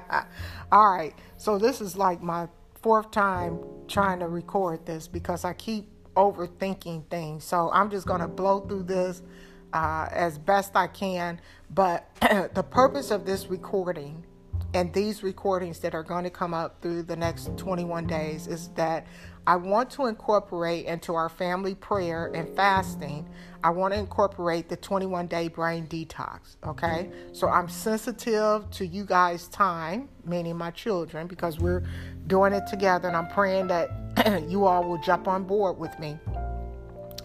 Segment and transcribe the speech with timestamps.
[0.72, 1.14] All right.
[1.36, 2.48] So this is like my
[2.82, 7.44] fourth time trying to record this because I keep overthinking things.
[7.44, 9.22] So I'm just going to blow through this
[9.72, 11.40] uh, as best I can.
[11.70, 12.08] But
[12.54, 14.24] the purpose of this recording
[14.72, 18.68] and these recordings that are going to come up through the next 21 days is
[18.74, 19.06] that
[19.46, 23.28] I want to incorporate into our family prayer and fasting,
[23.62, 26.56] I want to incorporate the 21 day brain detox.
[26.66, 27.10] Okay.
[27.32, 31.82] So I'm sensitive to you guys' time, meaning my children, because we're
[32.26, 36.18] doing it together and I'm praying that you all will jump on board with me.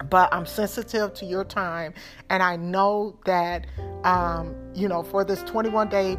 [0.09, 1.93] But I'm sensitive to your time,
[2.29, 3.67] and I know that,
[4.05, 6.17] um, you know, for this 21 day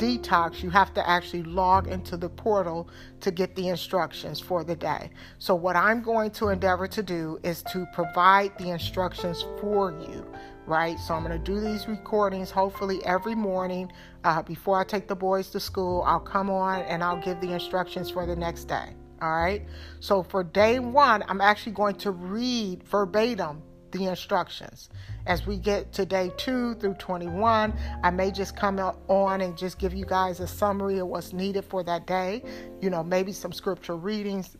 [0.00, 2.88] detox, you have to actually log into the portal
[3.20, 5.10] to get the instructions for the day.
[5.38, 10.26] So, what I'm going to endeavor to do is to provide the instructions for you,
[10.66, 10.98] right?
[10.98, 13.92] So, I'm going to do these recordings hopefully every morning
[14.24, 16.02] uh, before I take the boys to school.
[16.06, 18.94] I'll come on and I'll give the instructions for the next day.
[19.20, 19.62] All right.
[20.00, 23.62] So, for day one, I'm actually going to read verbatim
[23.92, 24.88] the instructions.
[25.26, 29.78] As we get to day two through 21, I may just come on and just
[29.78, 32.42] give you guys a summary of what's needed for that day.
[32.80, 34.56] You know, maybe some scripture readings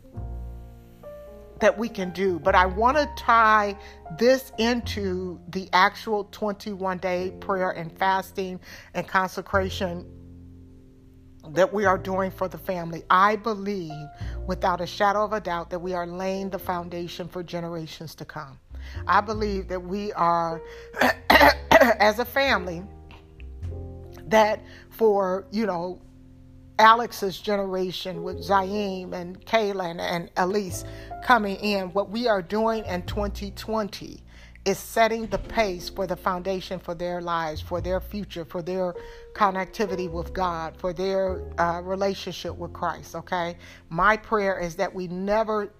[1.59, 2.39] that we can do.
[2.39, 3.77] But I want to tie
[4.17, 8.59] this into the actual 21 day prayer and fasting
[8.93, 10.05] and consecration
[11.49, 13.03] that we are doing for the family.
[13.09, 14.07] I believe
[14.47, 18.25] without a shadow of a doubt that we are laying the foundation for generations to
[18.25, 18.59] come.
[19.07, 20.61] I believe that we are,
[21.71, 22.83] as a family,
[24.27, 26.01] that for, you know,
[26.79, 30.83] Alex's generation with Zaim and Kaylin and Elise
[31.23, 34.23] coming in, what we are doing in 2020
[34.65, 38.93] is setting the pace for the foundation for their lives, for their future, for their
[39.33, 43.15] connectivity with God, for their uh, relationship with Christ.
[43.15, 43.57] Okay.
[43.89, 45.71] My prayer is that we never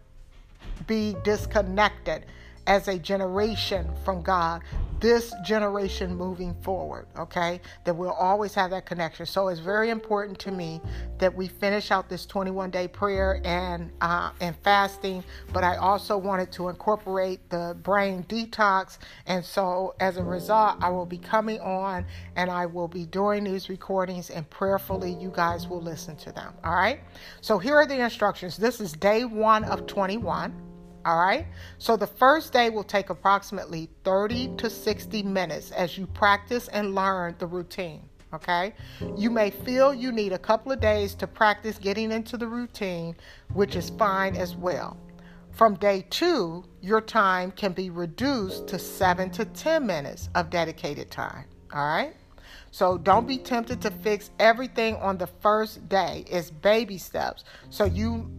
[0.87, 2.25] be disconnected
[2.67, 4.61] as a generation from God,
[5.01, 7.59] this generation moving forward, okay?
[7.85, 9.25] That we'll always have that connection.
[9.25, 10.79] So it's very important to me
[11.17, 16.17] that we finish out this 21 day prayer and uh, and fasting, but I also
[16.17, 18.99] wanted to incorporate the brain detox.
[19.25, 22.05] And so as a result, I will be coming on
[22.35, 26.53] and I will be doing these recordings and prayerfully you guys will listen to them.
[26.63, 26.99] All right.
[27.41, 28.55] So here are the instructions.
[28.55, 30.70] This is day one of 21.
[31.05, 31.47] All right.
[31.77, 36.93] So the first day will take approximately 30 to 60 minutes as you practice and
[36.93, 38.07] learn the routine.
[38.33, 38.73] Okay.
[39.17, 43.15] You may feel you need a couple of days to practice getting into the routine,
[43.53, 44.97] which is fine as well.
[45.51, 51.11] From day two, your time can be reduced to seven to 10 minutes of dedicated
[51.11, 51.45] time.
[51.73, 52.15] All right.
[52.71, 56.23] So don't be tempted to fix everything on the first day.
[56.27, 57.43] It's baby steps.
[57.69, 58.31] So you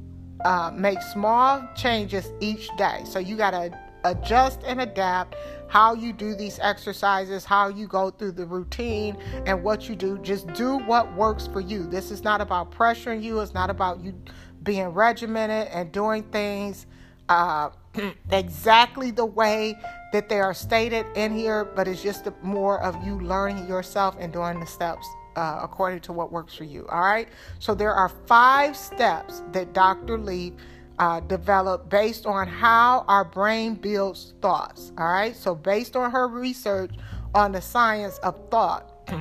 [0.44, 3.02] uh, make small changes each day.
[3.04, 5.36] So you got to adjust and adapt
[5.68, 9.16] how you do these exercises, how you go through the routine,
[9.46, 10.18] and what you do.
[10.18, 11.86] Just do what works for you.
[11.86, 14.14] This is not about pressuring you, it's not about you
[14.62, 16.86] being regimented and doing things
[17.28, 17.70] uh,
[18.30, 19.74] exactly the way
[20.12, 24.32] that they are stated in here, but it's just more of you learning yourself and
[24.32, 25.06] doing the steps
[25.36, 26.86] uh, according to what works for you.
[26.88, 27.28] All right.
[27.58, 30.18] So there are five steps that Dr.
[30.18, 30.54] Leaf
[30.98, 34.92] uh, developed based on how our brain builds thoughts.
[34.98, 35.34] All right.
[35.34, 36.94] So based on her research
[37.34, 38.88] on the science of thought.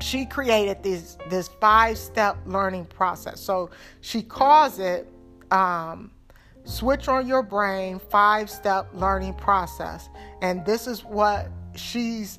[0.00, 3.40] she created this this five step learning process.
[3.40, 5.08] So she calls it
[5.50, 6.10] um,
[6.64, 10.08] switch on your brain five step learning process,
[10.42, 12.38] and this is what she's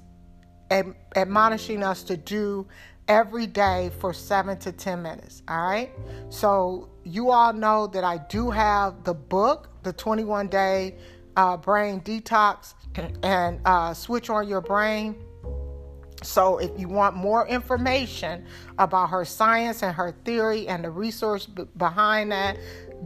[1.15, 2.67] admonishing us to do
[3.07, 5.43] every day for seven to 10 minutes.
[5.47, 5.91] All right.
[6.29, 10.95] So, you all know that I do have the book, the 21 day
[11.37, 12.73] uh, brain detox
[13.23, 15.15] and uh, switch on your brain.
[16.23, 18.45] So, if you want more information
[18.79, 22.57] about her science and her theory and the resource b- behind that,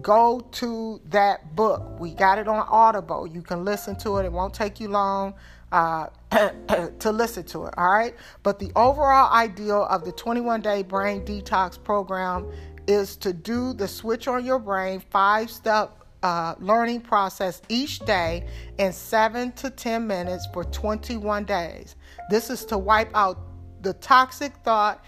[0.01, 1.99] go to that book.
[1.99, 3.27] We got it on Audible.
[3.27, 5.33] You can listen to it, it won't take you long
[5.71, 6.07] uh,
[6.99, 7.73] to listen to it.
[7.77, 8.15] All right.
[8.43, 12.51] But the overall ideal of the 21 day brain detox program
[12.87, 18.45] is to do the switch on your brain five step uh, learning process each day
[18.77, 21.95] in seven to 10 minutes for 21 days.
[22.29, 23.39] This is to wipe out
[23.81, 25.03] the toxic thought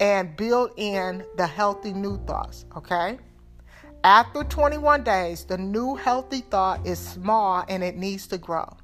[0.00, 2.64] and build in the healthy new thoughts.
[2.76, 3.18] Okay.
[4.04, 8.76] After 21 days, the new healthy thought is small and it needs to grow.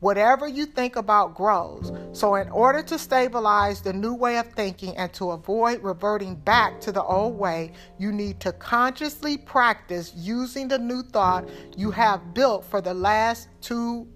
[0.00, 1.92] Whatever you think about grows.
[2.12, 6.80] So, in order to stabilize the new way of thinking and to avoid reverting back
[6.82, 12.34] to the old way, you need to consciously practice using the new thought you have
[12.34, 14.06] built for the last two.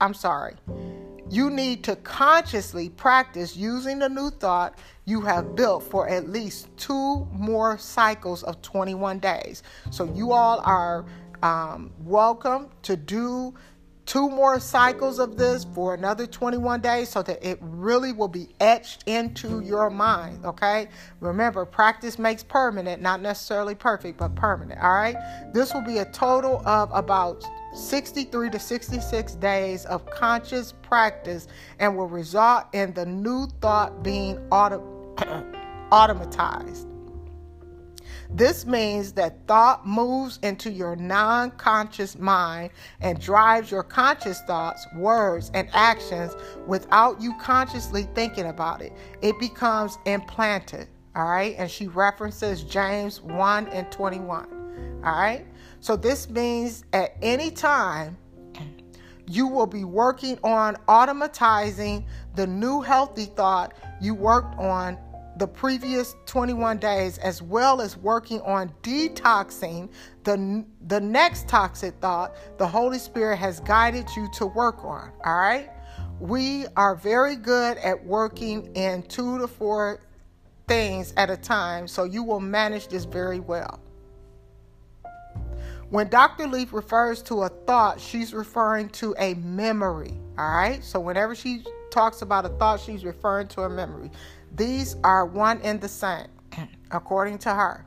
[0.00, 0.54] I'm sorry.
[1.30, 4.78] You need to consciously practice using the new thought
[5.08, 9.62] you have built for at least two more cycles of 21 days.
[9.90, 11.06] So, you all are
[11.42, 13.54] um, welcome to do
[14.04, 18.48] two more cycles of this for another 21 days so that it really will be
[18.58, 20.44] etched into your mind.
[20.44, 20.88] Okay.
[21.20, 24.80] Remember, practice makes permanent, not necessarily perfect, but permanent.
[24.82, 25.16] All right.
[25.52, 27.44] This will be a total of about
[27.74, 31.46] 63 to 66 days of conscious practice
[31.78, 34.97] and will result in the new thought being auto-
[35.90, 36.88] automatized.
[38.30, 42.70] This means that thought moves into your non conscious mind
[43.00, 46.34] and drives your conscious thoughts, words, and actions
[46.66, 48.92] without you consciously thinking about it.
[49.22, 50.88] It becomes implanted.
[51.16, 51.54] All right.
[51.58, 55.00] And she references James 1 and 21.
[55.04, 55.46] All right.
[55.80, 58.16] So this means at any time,
[59.26, 62.04] you will be working on automatizing
[62.34, 64.98] the new healthy thought you worked on
[65.38, 69.88] the previous 21 days, as well as working on detoxing
[70.24, 75.12] the, the next toxic thought the Holy Spirit has guided you to work on.
[75.24, 75.70] All right?
[76.18, 80.00] We are very good at working in two to four
[80.66, 83.80] things at a time, so you will manage this very well.
[85.90, 86.46] When Dr.
[86.48, 90.12] Leaf refers to a thought, she's referring to a memory.
[90.36, 90.84] All right?
[90.84, 94.10] So whenever she talks about a thought, she's referring to a memory.
[94.54, 96.26] These are one and the same,
[96.90, 97.84] according to her.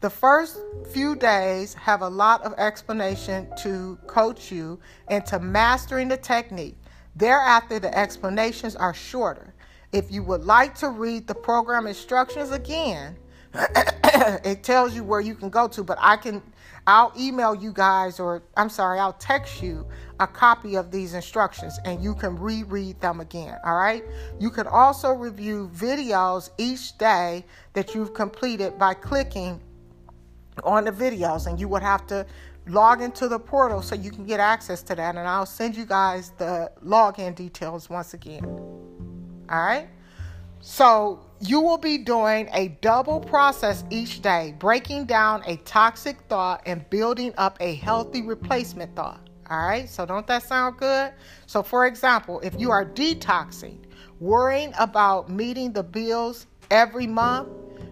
[0.00, 0.60] The first
[0.92, 4.78] few days have a lot of explanation to coach you
[5.08, 6.76] into mastering the technique.
[7.16, 9.54] Thereafter, the explanations are shorter.
[9.92, 13.16] If you would like to read the program instructions again,
[14.44, 16.42] it tells you where you can go to, but I can
[16.86, 19.86] I'll email you guys, or I'm sorry, I'll text you
[20.20, 23.58] a copy of these instructions and you can reread them again.
[23.64, 24.04] All right.
[24.38, 29.60] You can also review videos each day that you've completed by clicking
[30.62, 32.24] on the videos, and you would have to
[32.68, 35.16] log into the portal so you can get access to that.
[35.16, 38.44] And I'll send you guys the login details once again.
[38.44, 39.88] All right.
[40.60, 46.62] So you will be doing a double process each day, breaking down a toxic thought
[46.64, 49.28] and building up a healthy replacement thought.
[49.50, 51.12] All right, so don't that sound good?
[51.46, 53.78] So, for example, if you are detoxing,
[54.20, 57.48] worrying about meeting the bills every month,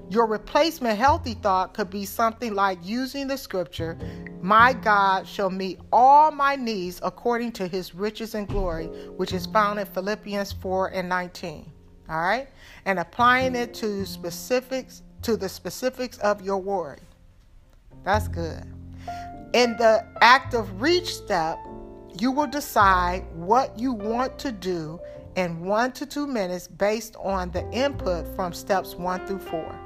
[0.08, 3.98] your replacement healthy thought could be something like using the scripture,
[4.40, 9.44] My God shall meet all my needs according to his riches and glory, which is
[9.46, 11.71] found in Philippians 4 and 19
[12.12, 12.48] all right,
[12.84, 16.98] and applying it to specifics to the specifics of your worry.
[18.04, 18.64] That's good.
[19.54, 21.58] In the active reach step,
[22.18, 25.00] you will decide what you want to do
[25.36, 29.78] in one to two minutes based on the input from steps one through four.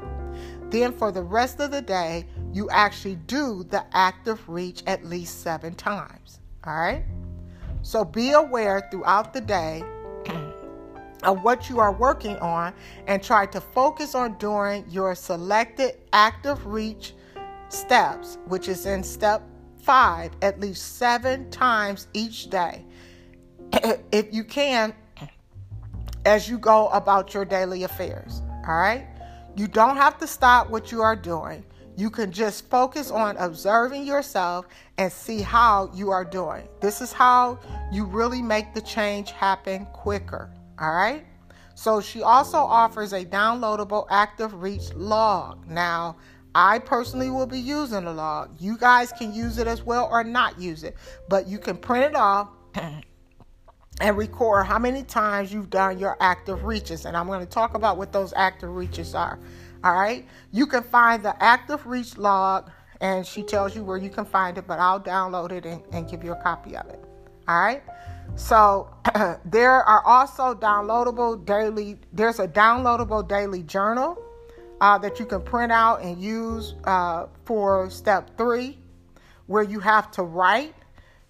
[0.70, 5.42] Then, for the rest of the day, you actually do the active reach at least
[5.42, 6.40] seven times.
[6.64, 7.04] All right?
[7.82, 9.84] So be aware throughout the day
[11.26, 12.72] of what you are working on
[13.06, 17.14] and try to focus on doing your selected active reach
[17.68, 19.42] steps, which is in step
[19.82, 22.84] five, at least seven times each day.
[24.12, 24.94] if you can,
[26.24, 28.42] as you go about your daily affairs.
[28.66, 29.06] All right?
[29.56, 31.64] You don't have to stop what you are doing.
[31.96, 34.66] You can just focus on observing yourself
[34.98, 36.68] and see how you are doing.
[36.80, 37.58] This is how
[37.90, 40.50] you really make the change happen quicker.
[40.78, 41.24] All right.
[41.74, 45.66] So she also offers a downloadable active reach log.
[45.68, 46.16] Now,
[46.54, 48.56] I personally will be using the log.
[48.58, 50.96] You guys can use it as well or not use it,
[51.28, 52.48] but you can print it off
[54.00, 57.04] and record how many times you've done your active reaches.
[57.04, 59.38] And I'm going to talk about what those active reaches are.
[59.84, 60.26] All right.
[60.50, 62.70] You can find the active reach log,
[63.02, 66.08] and she tells you where you can find it, but I'll download it and, and
[66.08, 67.00] give you a copy of it.
[67.46, 67.82] All right.
[68.36, 68.90] So
[69.46, 71.98] there are also downloadable daily.
[72.12, 74.22] There's a downloadable daily journal
[74.80, 78.78] uh, that you can print out and use uh, for step three,
[79.46, 80.74] where you have to write.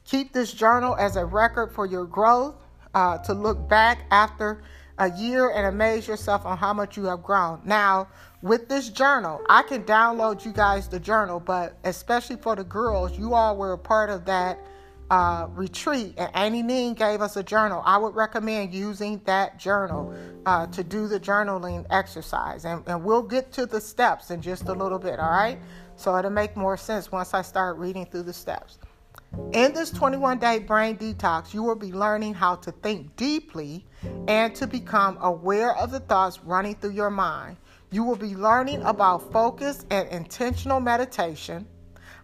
[0.05, 2.57] Keep this journal as a record for your growth.
[2.95, 4.63] Uh, to look back after
[4.97, 7.61] a year and amaze yourself on how much you have grown.
[7.63, 8.09] Now,
[8.41, 13.19] with this journal, I can download you guys the journal, but especially for the girls,
[13.19, 14.59] you all were a part of that
[15.11, 17.83] uh, retreat, and Annie Ning gave us a journal.
[17.85, 20.15] I would recommend using that journal
[20.47, 22.65] uh, to do the journaling exercise.
[22.65, 25.59] And, and we'll get to the steps in just a little bit, all right?
[25.97, 28.79] So it'll make more sense once I start reading through the steps.
[29.53, 33.85] In this 21 day brain detox, you will be learning how to think deeply
[34.29, 37.57] and to become aware of the thoughts running through your mind.
[37.91, 41.67] You will be learning about focus and intentional meditation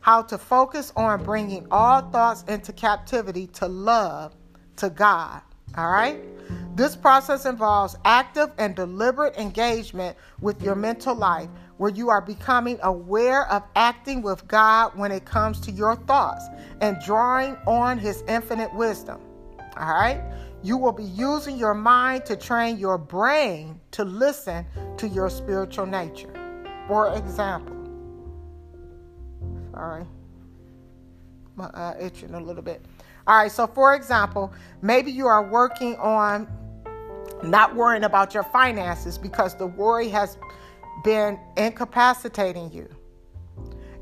[0.02, 4.34] how to focus on bringing all thoughts into captivity to love,
[4.76, 5.40] to God.
[5.78, 6.20] All right?
[6.74, 12.78] This process involves active and deliberate engagement with your mental life, where you are becoming
[12.82, 16.46] aware of acting with God when it comes to your thoughts
[16.80, 19.20] and drawing on His infinite wisdom.
[19.76, 20.20] All right?
[20.62, 24.66] You will be using your mind to train your brain to listen
[24.96, 26.32] to your spiritual nature.
[26.88, 27.71] For example,
[29.72, 30.04] Sorry.
[31.56, 32.84] My eye itching a little bit.
[33.26, 36.48] All right, so for example, maybe you are working on
[37.42, 40.38] not worrying about your finances because the worry has
[41.04, 42.88] been incapacitating you.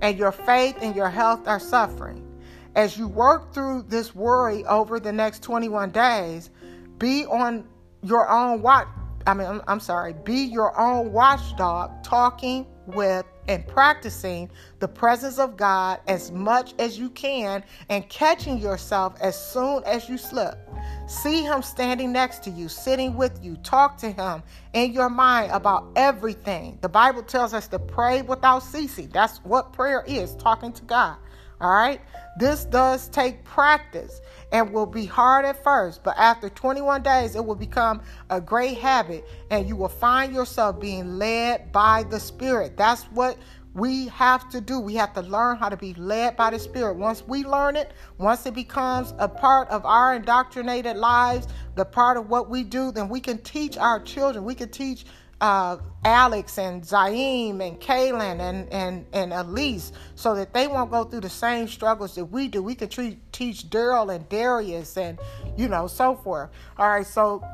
[0.02, 2.26] And your faith and your health are suffering.
[2.74, 6.50] As you work through this worry over the next 21 days,
[6.98, 7.66] be on
[8.02, 8.86] your own watch.
[9.26, 15.38] I mean, I'm, I'm sorry, be your own watchdog, talking with and practicing the presence
[15.38, 20.58] of God as much as you can and catching yourself as soon as you slip.
[21.06, 23.56] See Him standing next to you, sitting with you.
[23.58, 24.42] Talk to Him
[24.72, 26.78] in your mind about everything.
[26.80, 29.08] The Bible tells us to pray without ceasing.
[29.08, 31.16] That's what prayer is talking to God.
[31.60, 32.00] All right?
[32.38, 34.20] This does take practice
[34.52, 38.78] and will be hard at first, but after 21 days, it will become a great
[38.78, 42.76] habit and you will find yourself being led by the Spirit.
[42.76, 43.36] That's what
[43.74, 44.80] we have to do.
[44.80, 46.96] We have to learn how to be led by the Spirit.
[46.96, 52.16] Once we learn it, once it becomes a part of our indoctrinated lives, the part
[52.16, 54.44] of what we do, then we can teach our children.
[54.44, 55.04] We can teach
[55.40, 61.04] uh, Alex and Zaim and Kaylin and, and, and Elise so that they won't go
[61.04, 62.62] through the same struggles that we do.
[62.62, 65.18] We can treat, teach Daryl and Darius and,
[65.56, 66.50] you know, so forth.
[66.78, 67.44] All right, so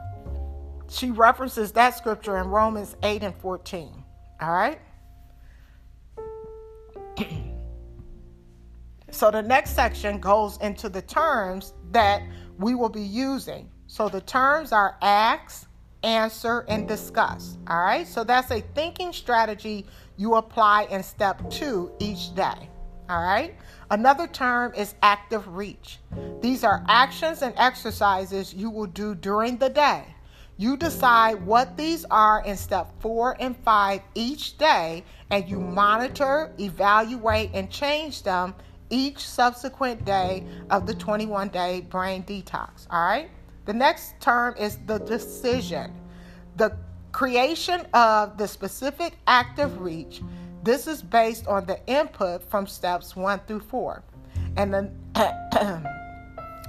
[0.89, 3.91] she references that scripture in Romans 8 and 14.
[4.41, 4.81] All right?
[9.11, 12.23] so the next section goes into the terms that
[12.59, 13.69] we will be using.
[13.87, 15.66] So the terms are ask,
[16.07, 17.59] answer, and discuss.
[17.67, 19.85] All right, so that's a thinking strategy
[20.17, 22.71] you apply in step two each day.
[23.11, 23.55] All right,
[23.91, 25.99] another term is active reach.
[26.41, 30.05] These are actions and exercises you will do during the day.
[30.59, 36.53] You decide what these are in step four and five each day, and you monitor,
[36.59, 38.55] evaluate, and change them
[38.89, 42.87] each subsequent day of the 21 day brain detox.
[42.91, 43.29] All right.
[43.67, 45.93] The next term is the decision.
[46.57, 46.77] The
[47.13, 50.23] creation of the specific active reach.
[50.63, 54.03] This is based on the input from steps one through four.
[54.57, 54.99] And then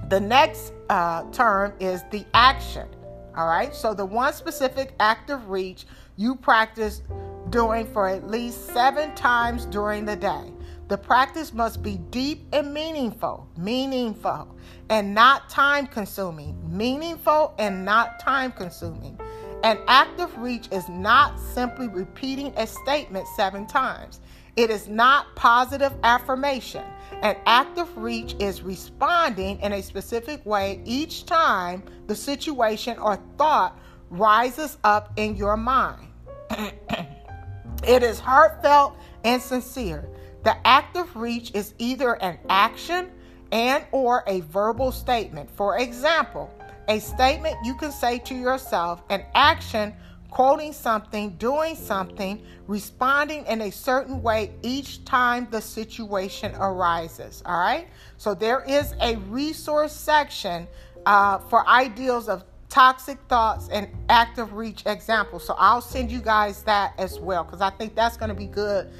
[0.10, 2.88] the next uh, term is the action.
[3.36, 3.74] All right.
[3.76, 5.86] So the one specific active reach
[6.16, 7.04] you practice
[7.52, 10.52] doing for at least seven times during the day.
[10.88, 14.56] The practice must be deep and meaningful, meaningful,
[14.90, 16.58] and not time consuming.
[16.66, 19.20] Meaningful and not time consuming.
[19.64, 24.22] An active reach is not simply repeating a statement seven times.
[24.56, 26.84] It is not positive affirmation.
[27.22, 33.78] An active reach is responding in a specific way each time the situation or thought
[34.10, 36.08] rises up in your mind.
[36.50, 40.08] it is heartfelt and sincere.
[40.44, 43.12] The active reach is either an action
[43.52, 45.50] and or a verbal statement.
[45.50, 46.52] For example,
[46.88, 49.94] a statement you can say to yourself, an action
[50.30, 57.42] quoting something, doing something, responding in a certain way each time the situation arises.
[57.46, 57.88] All right.
[58.18, 60.68] So there is a resource section
[61.06, 65.46] uh, for ideals of toxic thoughts and active reach examples.
[65.46, 68.48] So I'll send you guys that as well because I think that's going to be
[68.48, 68.92] good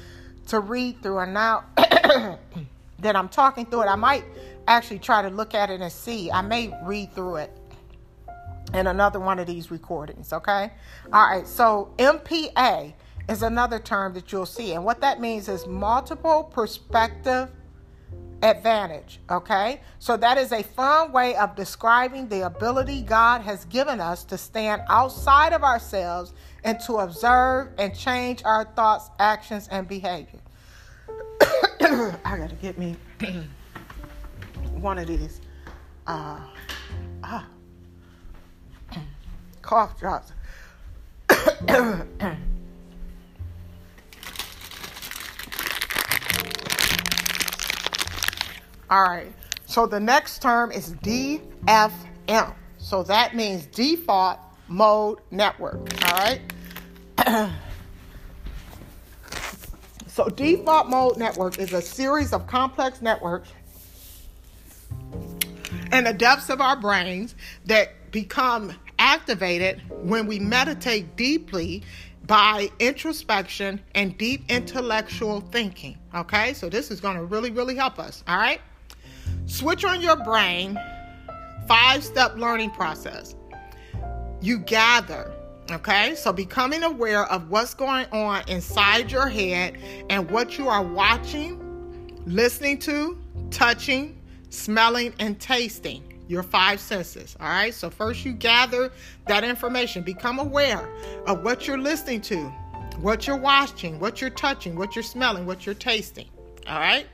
[0.48, 1.18] to read through.
[1.18, 4.24] And now that I'm talking through it, I might
[4.66, 6.30] actually try to look at it and see.
[6.30, 7.56] I may read through it
[8.74, 10.72] in another one of these recordings, okay?
[11.12, 12.92] All right, so MPA
[13.28, 14.72] is another term that you'll see.
[14.72, 17.50] And what that means is multiple perspective
[18.42, 19.80] advantage, okay?
[19.98, 24.38] So that is a fun way of describing the ability God has given us to
[24.38, 26.32] stand outside of ourselves
[26.64, 30.40] and to observe and change our thoughts, actions, and behavior.
[31.80, 32.96] I got to get me
[34.72, 35.40] one of these.
[36.06, 36.40] uh,
[37.22, 37.46] ah,
[39.62, 40.32] cough drops.
[48.90, 49.32] All right.
[49.66, 52.54] So the next term is DFM.
[52.78, 55.76] So that means default mode network.
[56.04, 56.40] All right.
[60.06, 63.50] so default mode network is a series of complex networks
[65.92, 67.34] in the depths of our brains
[67.66, 71.82] that become activated when we meditate deeply
[72.26, 75.98] by introspection and deep intellectual thinking.
[76.14, 78.22] Okay, so this is going to really, really help us.
[78.28, 78.60] All right,
[79.48, 80.78] switch on your brain,
[81.66, 83.34] five step learning process.
[84.40, 85.32] You gather,
[85.70, 89.76] okay, so becoming aware of what's going on inside your head
[90.08, 93.18] and what you are watching, listening to,
[93.50, 97.36] touching, smelling, and tasting your five senses.
[97.40, 97.74] All right.
[97.74, 98.92] So, first you gather
[99.26, 100.88] that information, become aware
[101.26, 102.36] of what you're listening to,
[103.00, 106.28] what you're watching, what you're touching, what you're smelling, what you're tasting.
[106.66, 107.06] All right.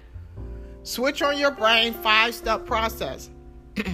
[0.84, 3.30] Switch on your brain, five step process.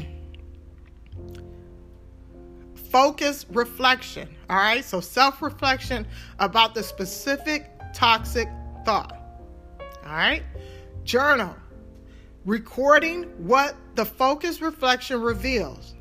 [2.91, 4.29] Focus reflection.
[4.51, 4.85] All right.
[4.85, 6.07] So, self reflection
[6.41, 8.49] about the specific toxic
[8.85, 9.17] thought.
[10.05, 10.43] All right.
[11.05, 11.55] Journal
[12.45, 15.95] recording what the focus reflection reveals.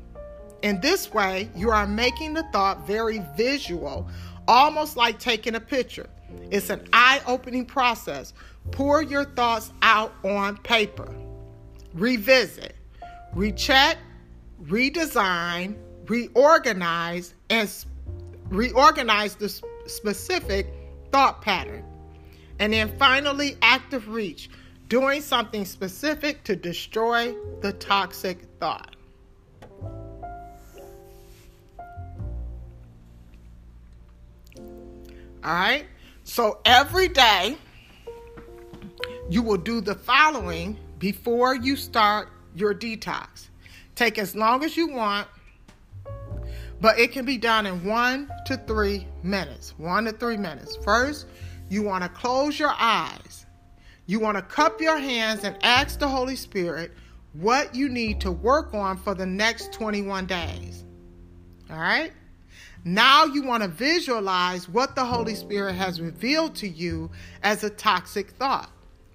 [0.62, 4.08] In this way, you are making the thought very visual,
[4.48, 6.08] almost like taking a picture.
[6.50, 8.34] It's an eye opening process.
[8.70, 11.12] Pour your thoughts out on paper.
[11.94, 12.76] Revisit,
[13.34, 13.98] recheck,
[14.64, 15.76] redesign,
[16.06, 17.68] reorganize, and
[18.48, 19.48] reorganize the
[19.86, 20.72] specific
[21.10, 21.84] thought pattern.
[22.58, 24.50] And then finally, active reach
[24.88, 28.96] doing something specific to destroy the toxic thought.
[35.42, 35.86] All right.
[36.24, 37.56] So every day,
[39.30, 43.48] you will do the following before you start your detox.
[43.94, 45.26] Take as long as you want,
[46.80, 49.74] but it can be done in one to three minutes.
[49.78, 50.76] One to three minutes.
[50.84, 51.26] First,
[51.70, 53.46] you want to close your eyes
[54.10, 56.90] you want to cup your hands and ask the Holy Spirit
[57.32, 60.84] what you need to work on for the next 21 days.
[61.70, 62.10] All right?
[62.84, 67.08] Now you want to visualize what the Holy Spirit has revealed to you
[67.44, 68.72] as a toxic thought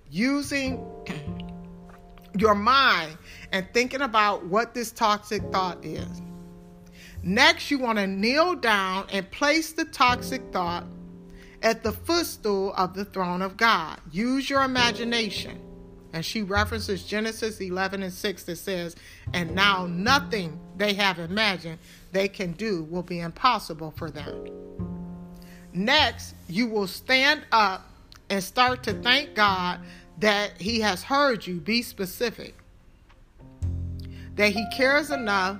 [0.09, 0.85] using
[2.37, 3.17] your mind
[3.51, 6.21] and thinking about what this toxic thought is.
[7.23, 10.85] Next, you want to kneel down and place the toxic thought
[11.63, 13.99] at the footstool of the throne of God.
[14.11, 15.59] Use your imagination.
[16.13, 18.95] And she references Genesis 11 and 6 that says,
[19.33, 21.79] And now nothing they have imagined
[22.11, 24.45] they can do will be impossible for them.
[25.73, 27.89] Next, you will stand up
[28.29, 29.79] and start to thank God
[30.19, 31.59] that He has heard you.
[31.59, 32.55] Be specific.
[34.35, 35.57] That He cares enough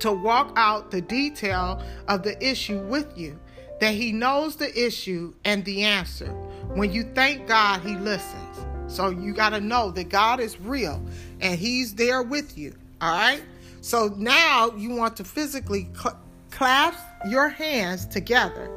[0.00, 3.38] to walk out the detail of the issue with you
[3.80, 6.28] that He knows the issue and the answer.
[6.74, 8.42] When you thank God, He listens.
[8.88, 11.02] So you got to know that God is real
[11.40, 12.74] and He's there with you.
[13.00, 13.42] All right?
[13.80, 16.18] So now you want to physically cl-
[16.50, 18.70] clasp your hands together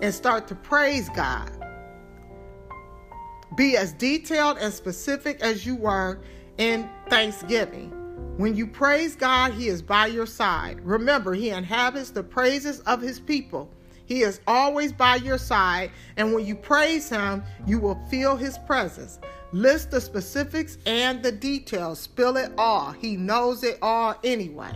[0.00, 1.50] and start to praise God.
[3.56, 6.18] Be as detailed and specific as you were
[6.58, 7.90] in Thanksgiving.
[8.36, 10.80] When you praise God, He is by your side.
[10.80, 13.70] Remember, He inhabits the praises of His people.
[14.06, 18.58] He is always by your side, and when you praise Him, you will feel His
[18.58, 19.20] presence.
[19.52, 22.90] List the specifics and the details, spill it all.
[22.90, 24.72] He knows it all anyway.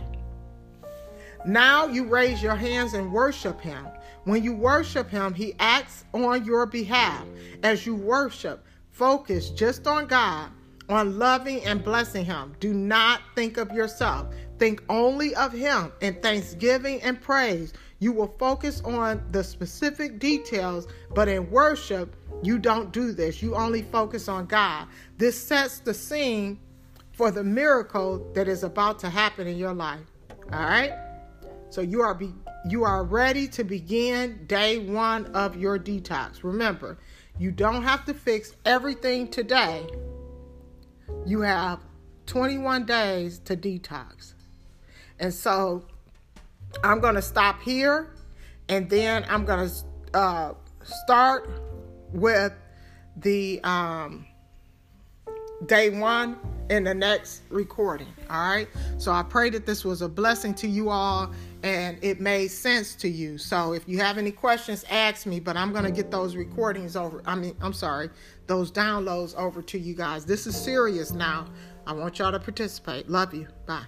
[1.45, 3.87] Now you raise your hands and worship Him.
[4.23, 7.25] When you worship Him, He acts on your behalf.
[7.61, 8.63] As you worship,
[8.99, 10.51] focus just on God,
[10.89, 12.53] on loving and blessing Him.
[12.59, 14.27] Do not think of yourself.
[14.59, 17.71] Think only of Him in thanksgiving and praise.
[17.99, 23.41] You will focus on the specific details, but in worship, you don't do this.
[23.41, 24.87] You only focus on God.
[25.17, 26.59] This sets the scene
[27.13, 30.05] for the miracle that is about to happen in your life.
[30.51, 30.93] All right?
[31.69, 32.33] So you are be,
[32.67, 36.43] you are ready to begin day 1 of your detox.
[36.43, 36.97] Remember,
[37.39, 39.87] you don't have to fix everything today.
[41.25, 41.79] You have
[42.25, 44.33] 21 days to detox.
[45.19, 45.85] And so
[46.83, 48.13] I'm going to stop here
[48.67, 51.49] and then I'm going to uh, start
[52.11, 52.53] with
[53.15, 54.25] the um,
[55.65, 56.37] day one
[56.69, 58.13] in the next recording.
[58.29, 58.67] All right.
[58.97, 61.31] So I pray that this was a blessing to you all
[61.63, 63.37] and it made sense to you.
[63.37, 66.95] So if you have any questions, ask me, but I'm going to get those recordings
[66.95, 67.21] over.
[67.25, 68.09] I mean, I'm sorry,
[68.47, 70.25] those downloads over to you guys.
[70.25, 71.47] This is serious now.
[71.85, 73.09] I want y'all to participate.
[73.09, 73.47] Love you.
[73.65, 73.85] Bye.